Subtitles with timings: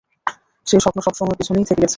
[0.67, 1.89] সেই স্বপ্ন সবসময়ে পেছনেই থেকে গেছে।